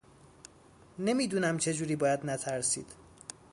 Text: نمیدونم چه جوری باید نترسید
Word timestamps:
نمیدونم 0.99 1.57
چه 1.57 1.73
جوری 1.73 1.95
باید 1.95 2.25
نترسید 2.25 2.93